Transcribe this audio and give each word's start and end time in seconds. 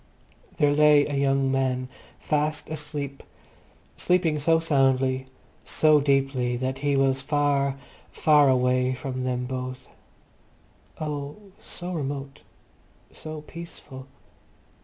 There 0.57 0.73
lay 0.73 1.05
a 1.05 1.13
young 1.13 1.51
man, 1.51 1.87
fast 2.19 2.69
asleep—sleeping 2.71 4.39
so 4.39 4.57
soundly, 4.57 5.27
so 5.63 5.99
deeply, 6.01 6.57
that 6.57 6.79
he 6.79 6.95
was 6.97 7.21
far, 7.21 7.77
far 8.11 8.49
away 8.49 8.95
from 8.95 9.25
them 9.25 9.45
both. 9.45 9.87
Oh, 10.99 11.35
so 11.59 11.93
remote, 11.93 12.41
so 13.11 13.41
peaceful. 13.41 14.07